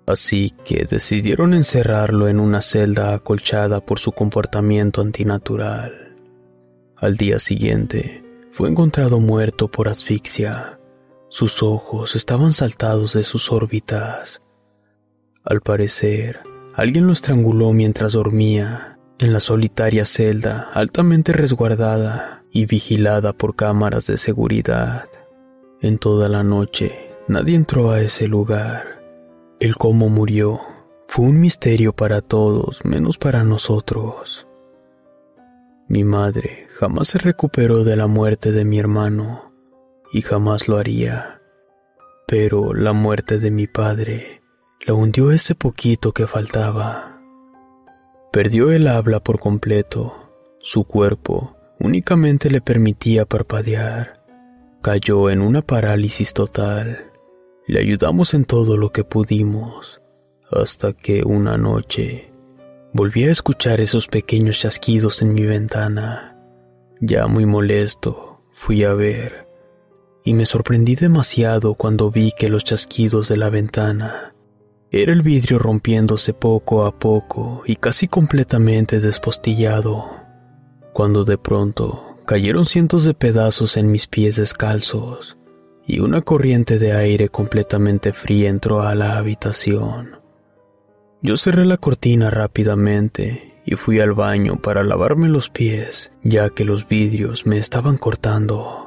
[0.07, 6.17] Así que decidieron encerrarlo en una celda acolchada por su comportamiento antinatural.
[6.97, 10.79] Al día siguiente, fue encontrado muerto por asfixia.
[11.33, 14.43] Sus ojos estaban saltados de sus órbitas.
[15.43, 16.41] Al parecer,
[16.75, 24.09] alguien lo estranguló mientras dormía en la solitaria celda altamente resguardada y vigilada por cámaras
[24.09, 25.07] de seguridad.
[25.81, 29.01] En toda la noche, nadie entró a ese lugar
[29.59, 30.61] el cómo murió
[31.09, 34.47] fue un misterio para todos menos para nosotros.
[35.89, 39.52] Mi madre jamás se recuperó de la muerte de mi hermano
[40.13, 41.41] y jamás lo haría.
[42.27, 44.43] Pero la muerte de mi padre
[44.87, 47.21] la hundió ese poquito que faltaba.
[48.33, 50.15] Perdió el habla por completo.
[50.59, 54.25] Su cuerpo únicamente le permitía parpadear.
[54.81, 57.11] Cayó en una parálisis total.
[57.67, 60.01] Le ayudamos en todo lo que pudimos,
[60.51, 62.33] hasta que una noche
[62.93, 66.37] volví a escuchar esos pequeños chasquidos en mi ventana.
[67.01, 69.42] Ya muy molesto, fui a ver,
[70.25, 74.33] y me sorprendí demasiado cuando vi que los chasquidos de la ventana
[74.95, 80.11] era el vidrio rompiéndose poco a poco y casi completamente despostillado,
[80.93, 85.39] cuando de pronto cayeron cientos de pedazos en mis pies descalzos
[85.87, 90.19] y una corriente de aire completamente fría entró a la habitación.
[91.23, 96.67] Yo cerré la cortina rápidamente y fui al baño para lavarme los pies, ya que
[96.67, 98.82] los vidrios me estaban cortando.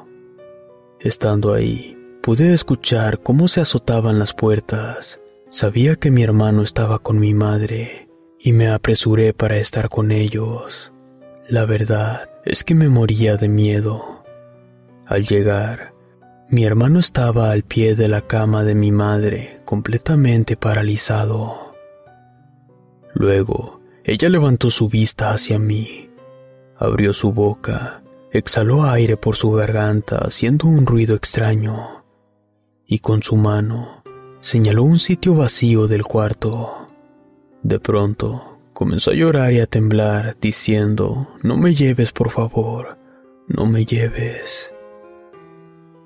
[1.05, 5.19] Estando ahí, pude escuchar cómo se azotaban las puertas.
[5.49, 10.91] Sabía que mi hermano estaba con mi madre y me apresuré para estar con ellos.
[11.47, 14.23] La verdad es que me moría de miedo.
[15.05, 15.93] Al llegar,
[16.49, 21.71] mi hermano estaba al pie de la cama de mi madre, completamente paralizado.
[23.13, 26.09] Luego, ella levantó su vista hacia mí,
[26.79, 28.01] abrió su boca,
[28.37, 32.03] exhaló aire por su garganta haciendo un ruido extraño,
[32.85, 34.03] y con su mano
[34.41, 36.87] señaló un sitio vacío del cuarto.
[37.63, 42.97] De pronto, comenzó a llorar y a temblar, diciendo, No me lleves, por favor,
[43.47, 44.71] no me lleves.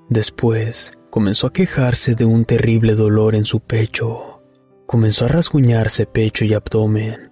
[0.08, 4.40] Después comenzó a quejarse de un terrible dolor en su pecho.
[4.86, 7.29] Comenzó a rasguñarse pecho y abdomen.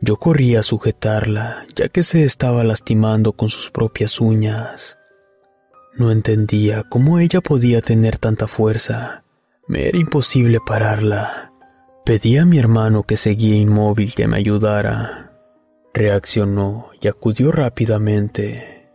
[0.00, 4.96] Yo corrí a sujetarla, ya que se estaba lastimando con sus propias uñas.
[5.96, 9.24] No entendía cómo ella podía tener tanta fuerza.
[9.66, 11.52] Me era imposible pararla.
[12.04, 15.32] Pedí a mi hermano que seguía inmóvil que me ayudara.
[15.92, 18.88] Reaccionó y acudió rápidamente.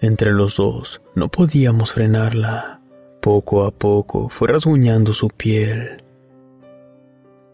[0.00, 2.82] Entre los dos no podíamos frenarla.
[3.22, 6.04] Poco a poco fue rasguñando su piel.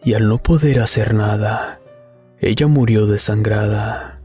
[0.02, 1.80] Y al no poder hacer nada,
[2.46, 4.20] ella murió desangrada.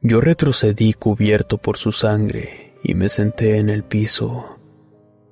[0.00, 4.58] Yo retrocedí cubierto por su sangre y me senté en el piso.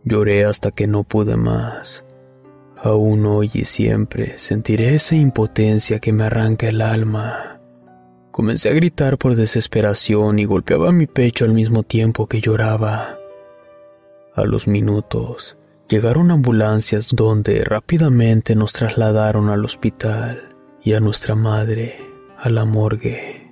[0.05, 2.05] Lloré hasta que no pude más.
[2.77, 7.59] Aún hoy y siempre sentiré esa impotencia que me arranca el alma.
[8.33, 13.17] Comencé a gritar por desesperación y golpeaba mi pecho al mismo tiempo que lloraba.
[14.35, 15.57] A los minutos
[15.89, 20.56] llegaron ambulancias donde rápidamente nos trasladaron al hospital
[20.87, 21.99] y a nuestra madre
[22.39, 23.51] a la morgue.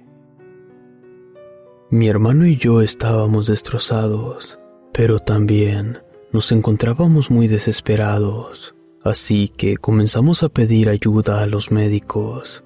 [1.91, 4.61] Mi hermano y yo estábamos destrozados,
[4.93, 5.99] pero también
[6.31, 12.63] nos encontrábamos muy desesperados, así que comenzamos a pedir ayuda a los médicos,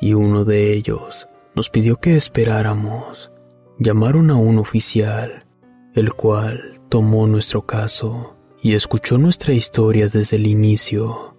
[0.00, 3.32] y uno de ellos nos pidió que esperáramos.
[3.80, 5.44] Llamaron a un oficial,
[5.92, 11.34] el cual tomó nuestro caso y escuchó nuestra historia desde el inicio.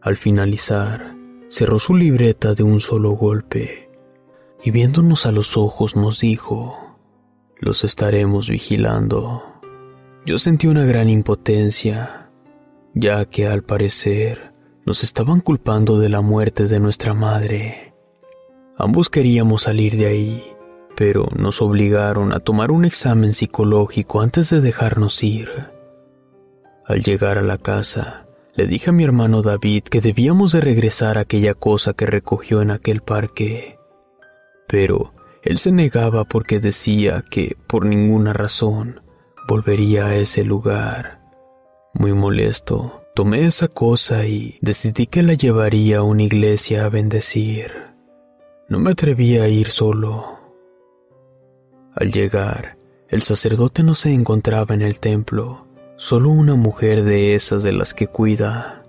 [0.00, 1.14] Al finalizar,
[1.48, 3.90] cerró su libreta de un solo golpe
[4.64, 6.96] y viéndonos a los ojos nos dijo,
[7.60, 9.42] los estaremos vigilando.
[10.24, 12.30] Yo sentí una gran impotencia,
[12.94, 14.52] ya que al parecer
[14.86, 17.94] nos estaban culpando de la muerte de nuestra madre.
[18.78, 20.42] Ambos queríamos salir de ahí,
[20.96, 25.50] pero nos obligaron a tomar un examen psicológico antes de dejarnos ir.
[26.86, 28.23] Al llegar a la casa,
[28.56, 32.62] le dije a mi hermano David que debíamos de regresar a aquella cosa que recogió
[32.62, 33.78] en aquel parque.
[34.68, 35.12] Pero
[35.42, 39.02] él se negaba porque decía que, por ninguna razón,
[39.48, 41.20] volvería a ese lugar.
[41.92, 47.72] Muy molesto, tomé esa cosa y decidí que la llevaría a una iglesia a bendecir.
[48.68, 50.38] No me atreví a ir solo.
[51.94, 57.62] Al llegar, el sacerdote no se encontraba en el templo, solo una mujer de esas
[57.62, 58.82] de las que cuida.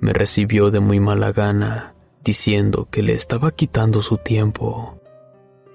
[0.00, 1.94] Me recibió de muy mala gana,
[2.24, 5.00] diciendo que le estaba quitando su tiempo.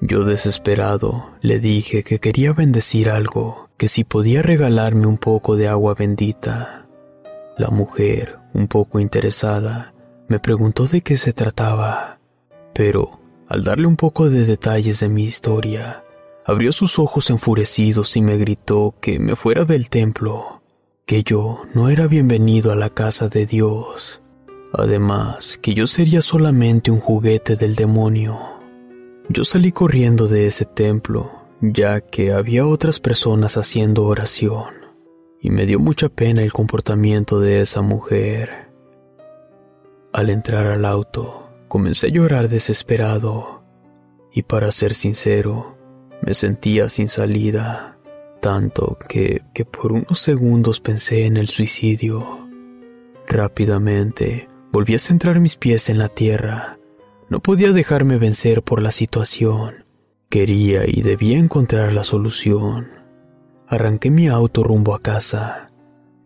[0.01, 5.67] Yo desesperado le dije que quería bendecir algo, que si podía regalarme un poco de
[5.67, 6.85] agua bendita.
[7.57, 9.93] La mujer, un poco interesada,
[10.27, 12.19] me preguntó de qué se trataba,
[12.73, 16.03] pero al darle un poco de detalles de mi historia,
[16.45, 20.54] abrió sus ojos enfurecidos y me gritó que me fuera del templo,
[21.05, 24.21] que yo no era bienvenido a la casa de Dios,
[24.73, 28.39] además que yo sería solamente un juguete del demonio.
[29.29, 34.73] Yo salí corriendo de ese templo, ya que había otras personas haciendo oración,
[35.41, 38.69] y me dio mucha pena el comportamiento de esa mujer.
[40.13, 43.63] Al entrar al auto, Comencé a llorar desesperado
[44.31, 45.77] y para ser sincero,
[46.21, 47.94] me sentía sin salida,
[48.39, 52.47] tanto que, que por unos segundos pensé en el suicidio.
[53.27, 56.77] Rápidamente volví a centrar mis pies en la tierra.
[57.29, 59.85] No podía dejarme vencer por la situación.
[60.29, 62.89] Quería y debía encontrar la solución.
[63.67, 65.71] Arranqué mi auto rumbo a casa.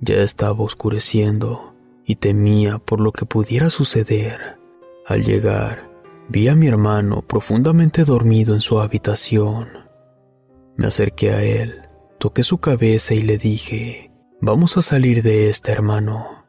[0.02, 1.74] Ya estaba oscureciendo
[2.06, 4.58] y temía por lo que pudiera suceder.
[5.06, 5.90] Al llegar,
[6.28, 9.70] vi a mi hermano profundamente dormido en su habitación.
[10.76, 11.89] Me acerqué a él,
[12.20, 14.12] toqué su cabeza y le dije,
[14.42, 16.46] vamos a salir de este hermano,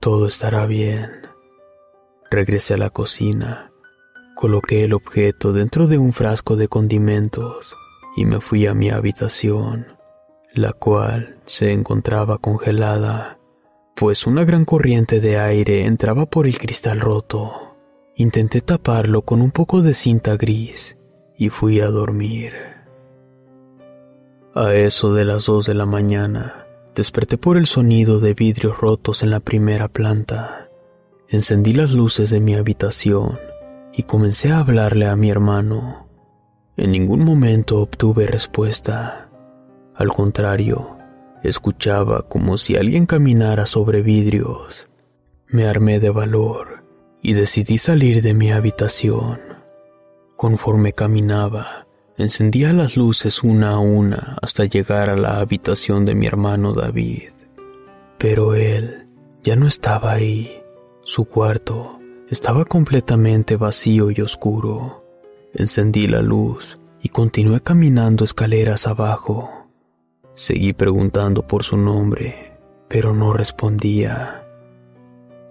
[0.00, 1.10] todo estará bien.
[2.30, 3.72] Regresé a la cocina,
[4.36, 7.74] coloqué el objeto dentro de un frasco de condimentos
[8.16, 9.86] y me fui a mi habitación.
[10.54, 13.38] la cual se encontraba congelada,
[13.94, 17.76] pues una gran corriente de aire entraba por el cristal roto.
[18.16, 20.98] Intenté taparlo con un poco de cinta gris
[21.36, 22.77] y fui a dormir.
[24.54, 29.22] A eso de las dos de la mañana, desperté por el sonido de vidrios rotos
[29.22, 30.68] en la primera planta.
[31.28, 33.38] Encendí las luces de mi habitación
[33.92, 36.08] y comencé a hablarle a mi hermano.
[36.78, 39.28] En ningún momento obtuve respuesta.
[39.94, 40.96] Al contrario,
[41.42, 44.88] escuchaba como si alguien caminara sobre vidrios.
[45.48, 46.84] Me armé de valor
[47.20, 49.40] y decidí salir de mi habitación.
[50.36, 51.87] Conforme caminaba,
[52.18, 57.30] Encendía las luces una a una hasta llegar a la habitación de mi hermano David.
[58.18, 59.06] Pero él
[59.44, 60.60] ya no estaba ahí.
[61.04, 65.04] Su cuarto estaba completamente vacío y oscuro.
[65.54, 69.68] Encendí la luz y continué caminando escaleras abajo.
[70.34, 72.58] Seguí preguntando por su nombre,
[72.88, 74.44] pero no respondía.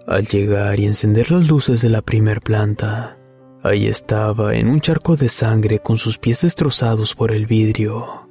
[0.06, 3.17] Al llegar y encender las luces de la primer planta,
[3.62, 8.28] Ahí estaba, en un charco de sangre con sus pies destrozados por el vidrio.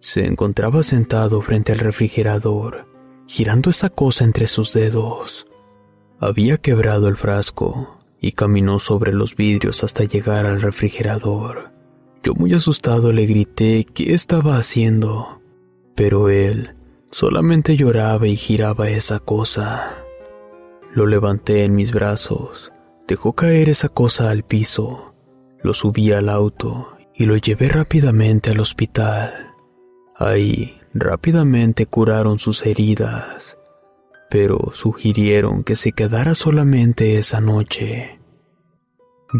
[0.00, 2.88] Se encontraba sentado frente al refrigerador,
[3.26, 5.46] girando esa cosa entre sus dedos.
[6.18, 11.70] Había quebrado el frasco y caminó sobre los vidrios hasta llegar al refrigerador.
[12.24, 15.40] Yo muy asustado le grité qué estaba haciendo,
[15.94, 16.74] pero él
[17.12, 19.96] solamente lloraba y giraba esa cosa.
[20.92, 22.72] Lo levanté en mis brazos
[23.10, 25.14] Dejó caer esa cosa al piso,
[25.64, 29.52] lo subí al auto y lo llevé rápidamente al hospital.
[30.14, 33.58] Ahí rápidamente curaron sus heridas,
[34.30, 38.20] pero sugirieron que se quedara solamente esa noche.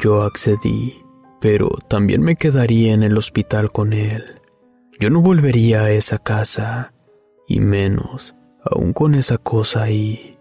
[0.02, 1.04] Yo accedí,
[1.40, 4.40] pero también me quedaría en el hospital con él.
[4.98, 6.92] Yo no volvería a esa casa,
[7.46, 10.40] y menos aún con esa cosa ahí.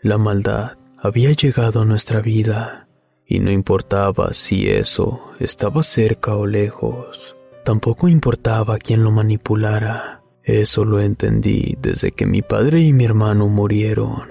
[0.00, 2.88] La maldad había llegado a nuestra vida
[3.26, 7.36] y no importaba si eso estaba cerca o lejos.
[7.64, 10.22] Tampoco importaba quién lo manipulara.
[10.44, 14.28] Eso lo entendí desde que mi padre y mi hermano murieron.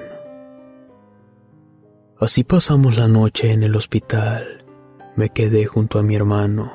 [2.18, 4.64] Así pasamos la noche en el hospital.
[5.18, 6.72] Me quedé junto a mi hermano,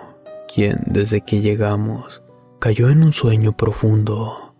[0.52, 2.22] quien desde que llegamos
[2.58, 4.54] cayó en un sueño profundo.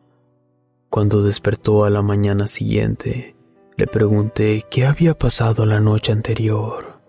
[0.88, 3.36] Cuando despertó a la mañana siguiente,
[3.80, 7.00] le pregunté qué había pasado la noche anterior.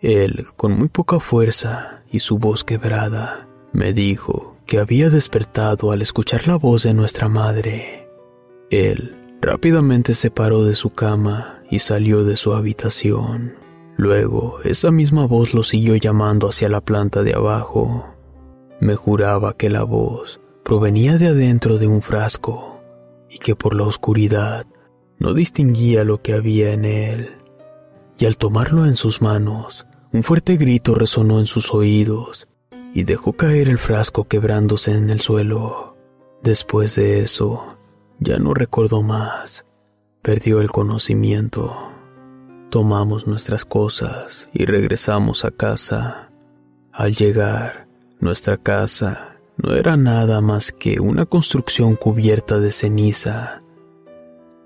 [0.00, 6.00] Él, con muy poca fuerza y su voz quebrada, me dijo que había despertado al
[6.00, 8.08] escuchar la voz de nuestra madre.
[8.70, 13.52] Él rápidamente se paró de su cama y salió de su habitación.
[13.98, 18.06] Luego, esa misma voz lo siguió llamando hacia la planta de abajo.
[18.80, 22.80] Me juraba que la voz provenía de adentro de un frasco
[23.28, 24.64] y que por la oscuridad
[25.22, 27.36] no distinguía lo que había en él,
[28.18, 32.48] y al tomarlo en sus manos, un fuerte grito resonó en sus oídos
[32.92, 35.96] y dejó caer el frasco quebrándose en el suelo.
[36.42, 37.78] Después de eso,
[38.18, 39.64] ya no recordó más,
[40.22, 41.72] perdió el conocimiento.
[42.68, 46.30] Tomamos nuestras cosas y regresamos a casa.
[46.90, 47.86] Al llegar,
[48.18, 53.61] nuestra casa no era nada más que una construcción cubierta de ceniza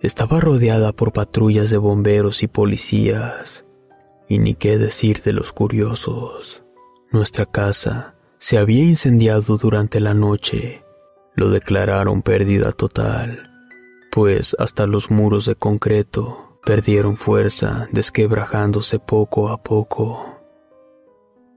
[0.00, 3.64] estaba rodeada por patrullas de bomberos y policías,
[4.28, 6.64] y ni qué decir de los curiosos.
[7.10, 10.84] Nuestra casa se había incendiado durante la noche.
[11.34, 13.50] Lo declararon pérdida total,
[14.10, 20.40] pues hasta los muros de concreto perdieron fuerza, desquebrajándose poco a poco.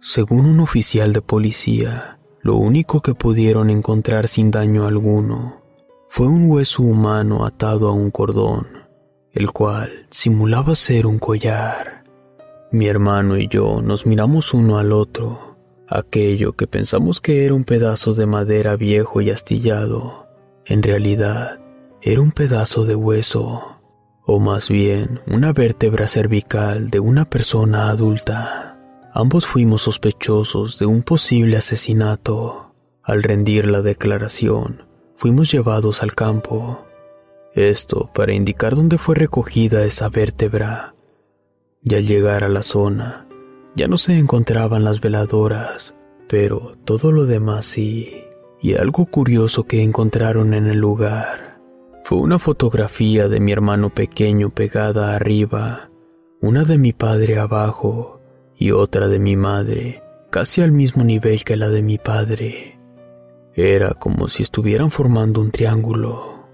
[0.02, 5.59] Según un oficial de policía, lo único que pudieron encontrar sin daño alguno
[6.12, 8.68] fue un hueso humano atado a un cordón,
[9.32, 12.04] el cual simulaba ser un collar.
[12.72, 15.56] Mi hermano y yo nos miramos uno al otro.
[15.88, 20.28] Aquello que pensamos que era un pedazo de madera viejo y astillado,
[20.66, 21.60] en realidad
[22.02, 23.80] era un pedazo de hueso,
[24.26, 28.80] o más bien una vértebra cervical de una persona adulta.
[29.14, 32.74] Ambos fuimos sospechosos de un posible asesinato.
[33.04, 34.89] Al rendir la declaración,
[35.20, 36.86] fuimos llevados al campo.
[37.54, 40.96] Esto para indicar dónde fue recogida esa vértebra.
[41.84, 43.28] Y al llegar a la zona,
[43.76, 45.94] ya no se encontraban las veladoras,
[46.30, 48.24] pero todo lo demás sí.
[48.62, 51.60] Y algo curioso que encontraron en el lugar
[52.06, 55.90] fue una fotografía de mi hermano pequeño pegada arriba,
[56.40, 58.22] una de mi padre abajo
[58.58, 62.79] y otra de mi madre, casi al mismo nivel que la de mi padre.
[63.62, 66.48] Era como si estuvieran formando un triángulo,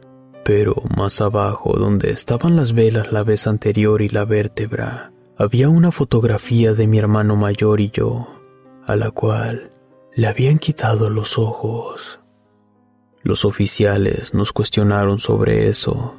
[0.44, 5.92] pero más abajo, donde estaban las velas la vez anterior y la vértebra, había una
[5.92, 8.26] fotografía de mi hermano mayor y yo,
[8.88, 9.70] a la cual
[10.16, 12.22] le habían quitado los ojos.
[13.22, 16.16] Los oficiales nos cuestionaron sobre eso,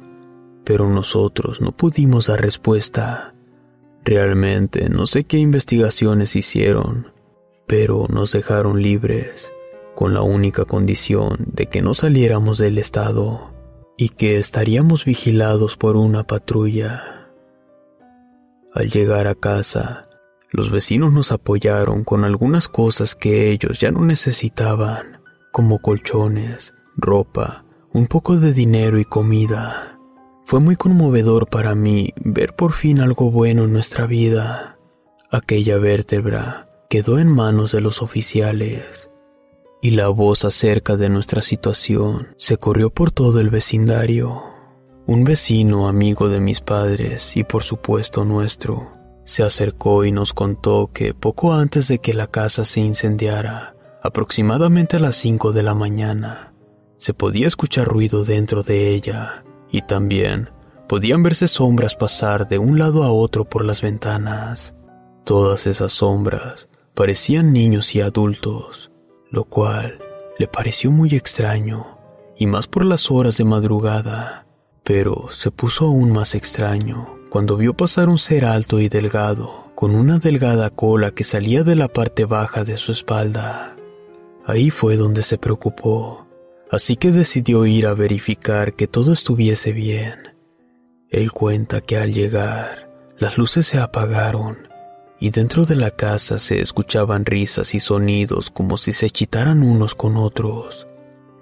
[0.63, 3.33] pero nosotros no pudimos dar respuesta.
[4.05, 7.11] Realmente no sé qué investigaciones hicieron,
[7.65, 9.51] pero nos dejaron libres,
[9.97, 13.51] con la única condición de que no saliéramos del estado
[13.97, 17.31] y que estaríamos vigilados por una patrulla.
[18.75, 20.07] Al llegar a casa,
[20.51, 25.19] los vecinos nos apoyaron con algunas cosas que ellos ya no necesitaban,
[25.51, 29.97] como colchones, ropa, un poco de dinero y comida.
[30.45, 34.77] Fue muy conmovedor para mí ver por fin algo bueno en nuestra vida.
[35.31, 39.09] Aquella vértebra quedó en manos de los oficiales
[39.81, 44.43] y la voz acerca de nuestra situación se corrió por todo el vecindario.
[45.05, 48.91] Un vecino amigo de mis padres y por supuesto nuestro
[49.23, 54.95] se acercó y nos contó que poco antes de que la casa se incendiara, aproximadamente
[54.95, 56.53] a las 5 de la mañana,
[56.97, 60.49] se podía escuchar ruido dentro de ella y también
[60.87, 64.73] podían verse sombras pasar de un lado a otro por las ventanas.
[65.25, 68.91] Todas esas sombras parecían niños y adultos,
[69.31, 69.97] lo cual
[70.39, 71.97] le pareció muy extraño,
[72.37, 74.45] y más por las horas de madrugada,
[74.83, 79.93] pero se puso aún más extraño cuando vio pasar un ser alto y delgado, con
[79.95, 83.75] una delgada cola que salía de la parte baja de su espalda.
[84.45, 86.25] Ahí fue donde se preocupó,
[86.71, 90.35] así que decidió ir a verificar que todo estuviese bien.
[91.09, 94.66] Él cuenta que al llegar, las luces se apagaron
[95.19, 99.95] y dentro de la casa se escuchaban risas y sonidos como si se chitaran unos
[99.95, 100.87] con otros.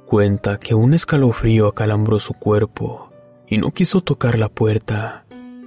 [0.06, 3.12] Cuenta que un escalofrío acalambró su cuerpo
[3.48, 5.26] y no quiso tocar la puerta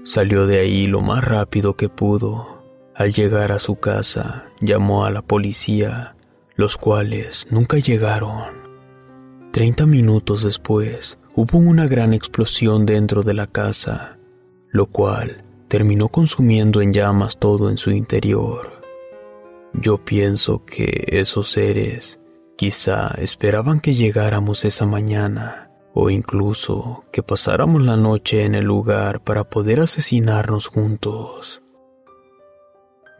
[0.08, 2.62] Salió de ahí lo más rápido que pudo.
[2.94, 6.16] Al llegar a su casa, llamó a la policía,
[6.56, 8.44] los cuales nunca llegaron.
[9.52, 14.16] Treinta minutos después, hubo una gran explosión dentro de la casa,
[14.70, 18.80] lo cual terminó consumiendo en llamas todo en su interior.
[19.74, 22.20] Yo pienso que esos seres
[22.56, 29.22] quizá esperaban que llegáramos esa mañana o incluso que pasáramos la noche en el lugar
[29.22, 31.62] para poder asesinarnos juntos.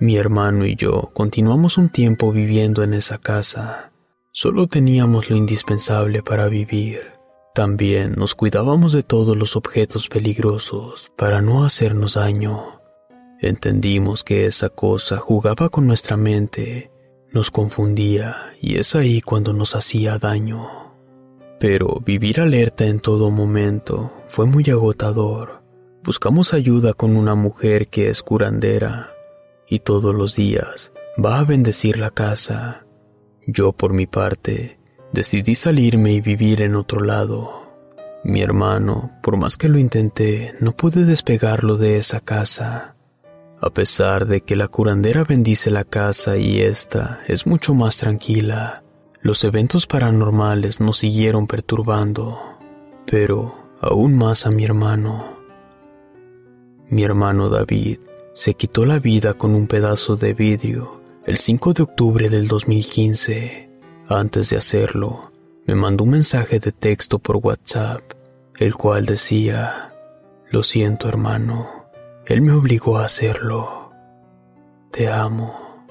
[0.00, 3.90] Mi hermano y yo continuamos un tiempo viviendo en esa casa.
[4.30, 7.17] Solo teníamos lo indispensable para vivir.
[7.58, 12.80] También nos cuidábamos de todos los objetos peligrosos para no hacernos daño.
[13.40, 16.92] Entendimos que esa cosa jugaba con nuestra mente,
[17.32, 20.94] nos confundía y es ahí cuando nos hacía daño.
[21.58, 25.60] Pero vivir alerta en todo momento fue muy agotador.
[26.04, 29.10] Buscamos ayuda con una mujer que es curandera
[29.68, 32.86] y todos los días va a bendecir la casa.
[33.48, 34.77] Yo por mi parte
[35.12, 37.62] decidí salirme y vivir en otro lado.
[38.24, 42.94] Mi hermano, por más que lo intenté, no pude despegarlo de esa casa.
[43.60, 48.82] A pesar de que la curandera bendice la casa y esta es mucho más tranquila,
[49.20, 52.38] los eventos paranormales nos siguieron perturbando,
[53.10, 55.38] pero aún más a mi hermano.
[56.88, 57.98] Mi hermano David
[58.32, 63.67] se quitó la vida con un pedazo de vidrio el 5 de octubre del 2015.
[64.08, 65.32] Antes de hacerlo,
[65.66, 68.00] me mandó un mensaje de texto por WhatsApp,
[68.56, 69.90] el cual decía,
[70.50, 71.90] Lo siento hermano,
[72.24, 73.92] él me obligó a hacerlo.
[74.90, 75.84] Te amo.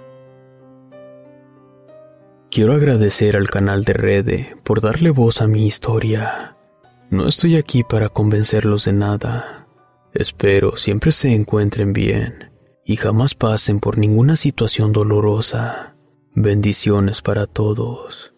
[2.50, 6.56] Quiero agradecer al canal de Rede por darle voz a mi historia.
[7.12, 9.68] No estoy aquí para convencerlos de nada.
[10.14, 12.52] Espero siempre se encuentren bien
[12.84, 15.97] y jamás pasen por ninguna situación dolorosa.
[16.40, 18.32] Bendiciones para todos.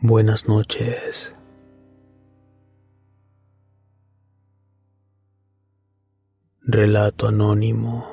[0.00, 1.34] Buenas noches.
[6.62, 8.06] Relato anónimo.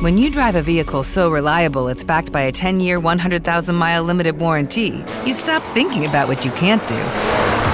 [0.00, 4.02] When you drive a vehicle so reliable it's backed by a 10 year, 100,000 mile
[4.02, 7.63] limited warranty, you stop thinking about what you can't do